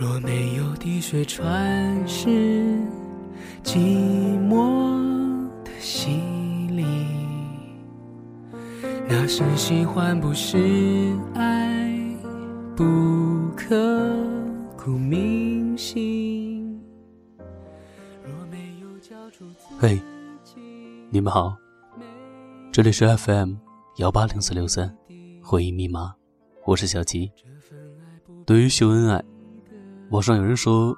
[0.00, 2.30] 若没有滴水穿石，
[3.62, 3.76] 寂
[4.48, 6.08] 寞的洗
[6.70, 6.82] 礼，
[9.06, 12.16] 那是喜欢不是爱，
[12.74, 14.16] 不刻
[14.74, 16.80] 骨铭心。
[18.24, 19.44] 若没有交出
[19.78, 20.00] 嘿，
[21.10, 21.54] 你们好，
[22.72, 23.52] 这里是 FM
[23.98, 24.96] 幺八零四六三
[25.42, 26.14] 回忆密码，
[26.64, 27.30] 我是小吉。
[28.46, 29.22] 对于秀恩爱，
[30.10, 30.96] 网上有人说，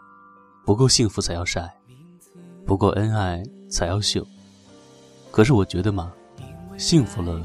[0.65, 1.71] 不够幸福才要晒，
[2.65, 4.27] 不够恩爱才要秀。
[5.31, 6.11] 可是我觉得嘛，
[6.79, 7.45] 幸福了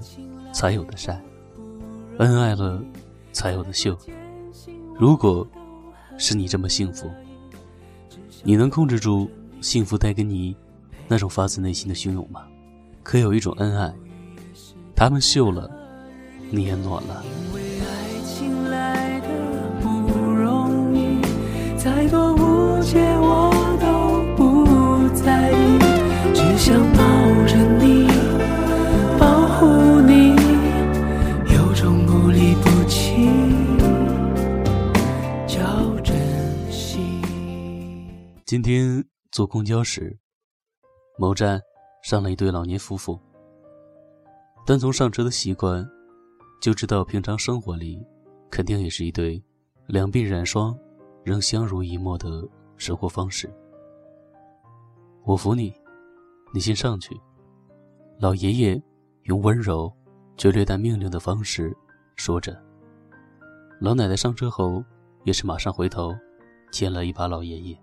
[0.53, 1.21] 才有的晒，
[2.19, 2.81] 恩爱了
[3.33, 3.97] 才有的秀。
[4.95, 5.45] 如果
[6.17, 7.11] 是你这么幸福，
[8.43, 9.29] 你能控制住
[9.59, 10.55] 幸福带给你
[11.05, 12.47] 那种发自内心的汹涌吗？
[13.03, 13.93] 可有一种恩爱，
[14.95, 15.69] 他们秀了，
[16.49, 17.21] 你也暖了。
[38.47, 40.17] 今天坐公交时，
[41.17, 41.59] 某站
[42.01, 43.19] 上了一对老年夫妇。
[44.65, 45.85] 单从上车的习惯，
[46.61, 48.01] 就知道平常生活里，
[48.49, 49.43] 肯定也是一对
[49.87, 50.73] 两鬓染霜。
[51.25, 53.53] 仍相濡以沫的生活方式。
[55.25, 55.73] 我扶你，
[56.53, 57.19] 你先上去。
[58.17, 58.81] 老爷爷
[59.23, 59.93] 用温柔
[60.37, 61.75] 却略带命令的方式
[62.15, 62.57] 说着。
[63.81, 64.81] 老奶奶上车后
[65.25, 66.15] 也是马上回头
[66.71, 67.77] 牵了一把老爷爷。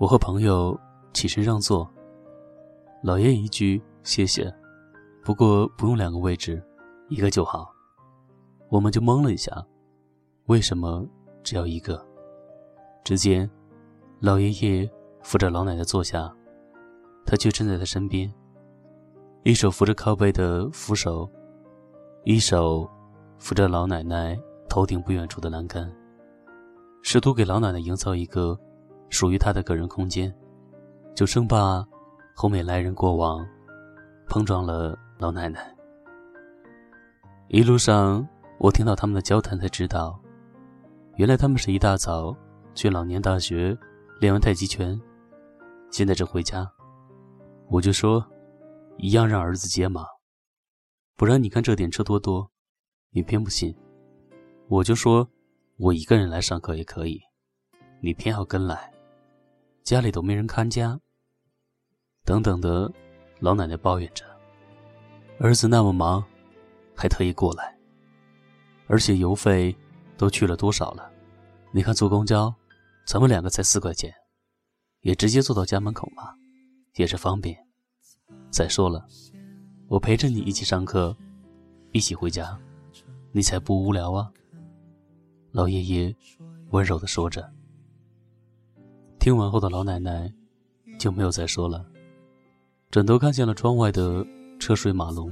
[0.00, 0.74] 我和朋友
[1.12, 1.86] 起身让座。
[3.02, 4.50] 老爷一句谢谢，
[5.22, 6.62] 不过不用两个位置，
[7.10, 7.70] 一个就好。
[8.70, 9.52] 我们就懵了一下，
[10.46, 11.06] 为什么
[11.42, 12.02] 只要一个？
[13.04, 13.48] 只见
[14.20, 16.34] 老爷爷扶着老奶奶坐下，
[17.26, 18.32] 他却站在他身边，
[19.42, 21.30] 一手扶着靠背的扶手，
[22.24, 22.88] 一手
[23.38, 24.34] 扶着老奶奶
[24.66, 25.94] 头顶不远处的栏杆，
[27.02, 28.58] 试图给老奶奶营造一个
[29.10, 30.34] 属于他的个人空间，
[31.14, 31.86] 就生怕
[32.34, 33.46] 后面来人过往
[34.26, 35.76] 碰撞了老奶奶。
[37.48, 38.26] 一路上，
[38.58, 40.18] 我听到他们的交谈，才知道，
[41.16, 42.34] 原来他们是一大早。
[42.72, 43.76] 去老年大学
[44.20, 44.98] 练完太极拳，
[45.90, 46.70] 现在正回家。
[47.68, 48.24] 我就说，
[48.96, 50.04] 一样让儿子接嘛，
[51.16, 52.48] 不然你看这点车多多，
[53.10, 53.76] 你偏不信。
[54.68, 55.28] 我就说，
[55.78, 57.20] 我一个人来上课也可以，
[58.00, 58.89] 你偏要跟来，
[59.82, 60.98] 家里都没人看家。
[62.24, 62.92] 等等的，
[63.38, 64.24] 老奶奶抱怨着，
[65.38, 66.24] 儿子那么忙，
[66.94, 67.76] 还特意过来，
[68.86, 69.74] 而且油费
[70.16, 71.10] 都去了多少了？
[71.72, 72.54] 你看坐公交。
[73.06, 74.14] 咱们两个才四块钱，
[75.00, 76.34] 也直接坐到家门口嘛，
[76.94, 77.58] 也是方便。
[78.52, 79.04] 再说了，
[79.88, 81.16] 我陪着你一起上课，
[81.90, 82.56] 一起回家，
[83.32, 84.30] 你才不无聊啊。
[85.50, 86.14] 老爷爷
[86.68, 87.50] 温柔地说着。
[89.20, 90.32] 听完后的老奶奶
[90.98, 91.84] 就没有再说了，
[92.90, 94.26] 转头看向了窗外的
[94.58, 95.30] 车水马龙。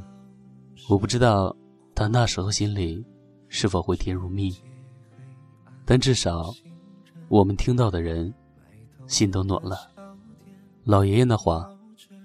[0.91, 1.57] 我不知道
[1.95, 3.03] 她那时候心里
[3.49, 4.55] 是否会甜如蜜，
[5.87, 6.55] 但至少。
[7.29, 8.33] 我们听到的人，
[9.07, 9.91] 心都暖了。
[10.85, 11.69] 老爷爷的话，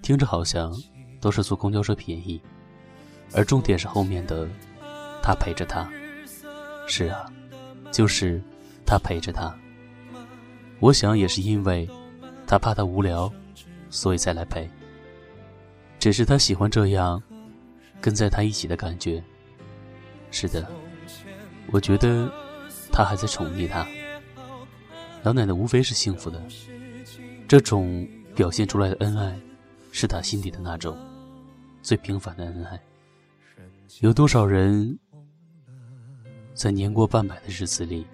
[0.00, 0.72] 听着好像
[1.20, 2.40] 都是坐公交车便宜，
[3.34, 4.48] 而重点是后面的
[5.22, 5.86] 他陪着他。
[6.86, 7.30] 是啊，
[7.92, 8.42] 就是
[8.86, 9.54] 他陪着他。
[10.84, 11.88] 我想也是因为
[12.46, 13.32] 他怕他无聊，
[13.88, 14.68] 所以才来陪。
[15.98, 17.22] 只是他喜欢这样
[18.02, 19.24] 跟在他一起的感觉。
[20.30, 20.68] 是的，
[21.72, 22.30] 我觉得
[22.92, 23.86] 他还在宠溺他。
[25.22, 26.38] 老奶奶无非是幸福的，
[27.48, 29.40] 这种表现出来的恩爱，
[29.90, 30.98] 是她心底的那种
[31.80, 32.78] 最平凡的恩爱。
[34.00, 34.98] 有多少人
[36.52, 38.06] 在年过半百的日子里，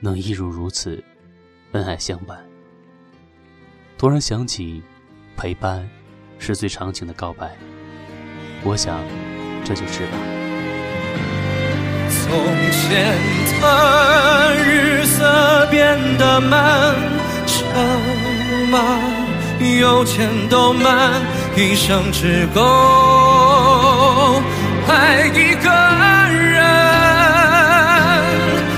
[0.00, 1.04] 能一如如此
[1.76, 2.38] 恩爱相伴？
[3.98, 4.82] 突然想起，
[5.36, 5.86] 陪伴
[6.38, 7.54] 是最长情的告白。
[8.62, 8.98] 我想，
[9.62, 10.12] 这就是吧。
[12.08, 12.32] 从
[12.72, 13.14] 前
[13.60, 16.94] 的日色变得漫
[17.46, 17.60] 长
[18.70, 18.98] 吗？
[19.78, 21.20] 有钱都慢，
[21.56, 24.40] 一生只够
[24.88, 25.70] 爱一个
[26.32, 26.64] 人。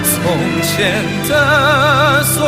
[0.03, 0.17] 从
[0.63, 2.45] 前的锁，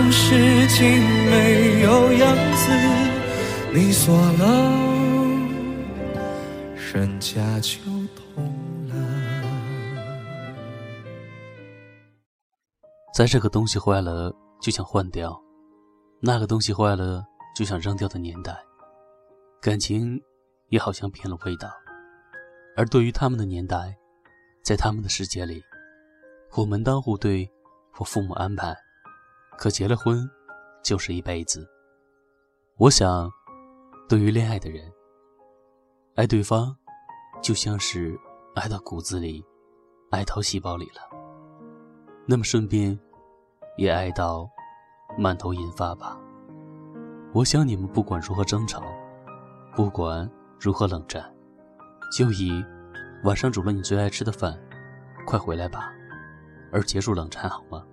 [0.00, 0.86] 当事情
[1.28, 2.72] 没有样子，
[3.74, 4.46] 你锁了。
[6.74, 7.78] 人家就。
[13.12, 15.38] 在这个东西坏了就想换掉，
[16.22, 17.22] 那个东西坏了
[17.54, 18.56] 就想扔掉的年代，
[19.60, 20.18] 感情
[20.70, 21.68] 也好像变了味道。
[22.74, 23.94] 而对于他们的年代，
[24.64, 25.62] 在他们的世界里，
[26.56, 27.46] 我门当户对，
[27.98, 28.74] 我父母安排，
[29.60, 30.26] 可结了婚
[30.82, 31.68] 就是一辈子。
[32.78, 33.30] 我想，
[34.08, 34.90] 对于恋爱的人，
[36.14, 36.74] 爱对方
[37.42, 38.18] 就像是
[38.54, 39.44] 爱到骨子里，
[40.10, 41.02] 爱到细胞里了。
[42.24, 42.98] 那么顺便
[43.76, 44.48] 也爱到
[45.18, 46.18] 满头银发吧。
[47.34, 48.82] 我想你们不管如何争吵，
[49.76, 50.26] 不管
[50.58, 51.22] 如何冷战，
[52.16, 52.64] 就以
[53.24, 54.58] 晚上煮了你最爱吃的饭，
[55.26, 55.92] 快回来吧。
[56.72, 57.84] 而结束冷战好吗？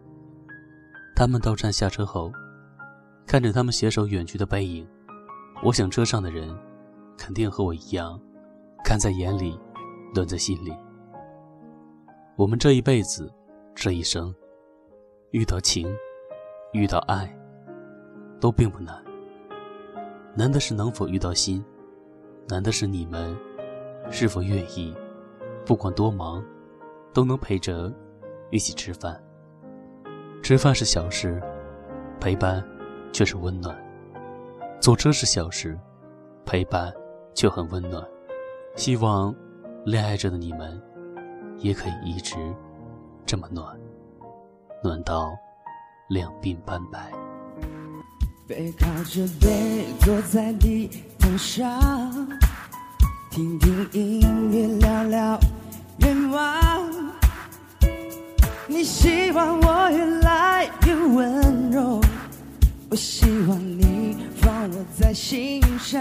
[1.18, 2.32] 他们到站下车后，
[3.26, 4.88] 看着他们携手远去的背影，
[5.64, 6.56] 我想车上的人
[7.18, 8.22] 肯定和我一样，
[8.84, 9.60] 看在眼里，
[10.14, 10.72] 暖在心里。
[12.36, 13.34] 我们这一辈子，
[13.74, 14.32] 这一生，
[15.32, 15.92] 遇到情，
[16.72, 17.28] 遇到爱，
[18.40, 19.04] 都并不难。
[20.36, 21.66] 难的是能否遇到心，
[22.48, 23.36] 难的是你们
[24.12, 24.96] 是否愿意，
[25.66, 26.46] 不管多忙，
[27.12, 27.92] 都能陪着。
[28.52, 29.20] 一起吃饭，
[30.42, 31.42] 吃饭是小事，
[32.22, 32.64] 陪伴
[33.12, 33.76] 却是温暖。
[34.80, 35.78] 坐车是小事，
[36.46, 36.94] 陪伴
[37.34, 38.02] 却很温暖。
[38.76, 39.36] 希望
[39.86, 40.82] 恋爱着的你们
[41.58, 42.36] 也可以一直
[43.26, 43.78] 这么暖，
[44.82, 45.36] 暖到
[46.08, 47.12] 两鬓斑白。
[48.48, 50.90] 背靠着背坐在地
[51.20, 51.82] 毯上，
[53.30, 55.40] 听听音乐，聊聊
[56.00, 56.97] 愿望。
[58.78, 62.00] 你希望我越来越温柔，
[62.92, 66.00] 我希望你放我在心上。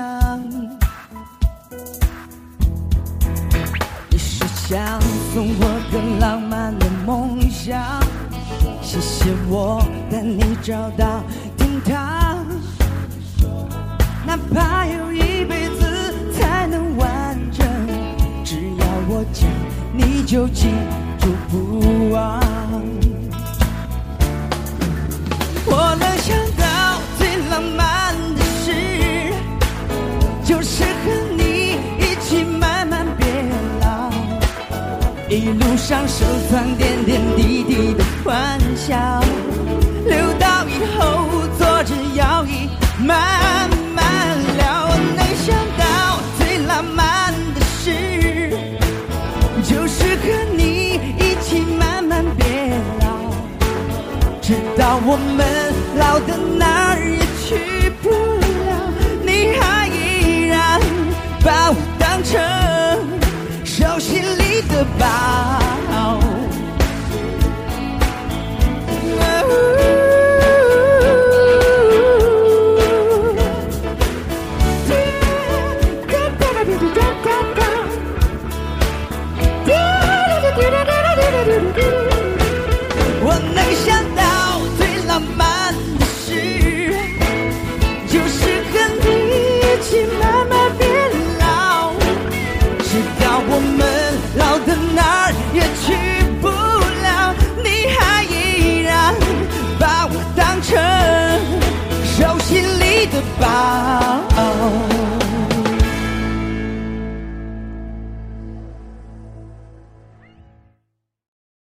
[4.10, 5.00] 你是想
[5.32, 7.82] 送我更浪漫的梦想，
[8.82, 11.22] 谢谢我带你找到
[11.56, 12.44] 天堂。
[14.26, 17.66] 哪怕有一辈子才能完整，
[18.44, 19.48] 只要我讲，
[19.94, 20.74] 你就记
[35.46, 39.22] 一路上收藏点点滴滴的欢笑，
[40.04, 43.70] 留到以后坐着摇椅慢